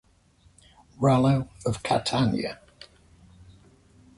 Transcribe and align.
Rallo 0.99 1.47
of 1.63 1.83
Catania. 1.83 2.59